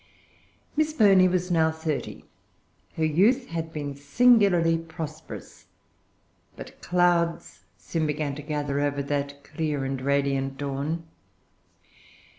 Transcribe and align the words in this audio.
Miss 0.75 0.93
Burney 0.93 1.27
was 1.27 1.51
now 1.51 1.69
thirty. 1.69 2.25
Her 2.97 3.05
youth 3.05 3.49
had 3.49 3.71
been 3.71 3.95
singularly 3.95 4.79
prosperous; 4.79 5.67
but 6.55 6.81
clouds 6.81 7.65
soon 7.77 8.07
began 8.07 8.33
to 8.33 8.41
gather 8.41 8.79
over 8.79 9.03
that 9.03 9.43
clear 9.43 9.85
and 9.85 10.01
radiant 10.01 10.57
dawn. 10.57 11.03